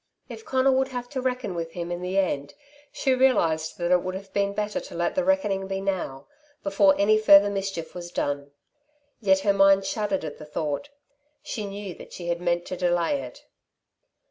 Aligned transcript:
If 0.29 0.43
Conal 0.45 0.73
would 0.77 0.87
have 0.87 1.09
to 1.09 1.21
reckon 1.21 1.53
with 1.53 1.73
him 1.73 1.91
in 1.91 2.01
the 2.01 2.17
end, 2.17 2.55
she 2.91 3.13
realised 3.13 3.77
that 3.77 3.91
it 3.91 4.01
would 4.01 4.15
have 4.15 4.33
been 4.33 4.55
better 4.55 4.79
to 4.79 4.95
let 4.95 5.13
the 5.13 5.23
reckoning 5.23 5.67
be 5.67 5.79
now, 5.79 6.25
before 6.63 6.95
any 6.97 7.19
further 7.19 7.51
mischief 7.51 7.93
was 7.93 8.09
done. 8.09 8.49
Yet 9.19 9.41
her 9.41 9.53
mind 9.53 9.85
shuddered 9.85 10.25
at 10.25 10.39
the 10.39 10.45
thought. 10.45 10.89
She 11.43 11.67
knew 11.67 11.93
that 11.93 12.13
she 12.13 12.29
had 12.29 12.41
meant 12.41 12.65
to 12.65 12.75
delay 12.75 13.21
it. 13.21 13.45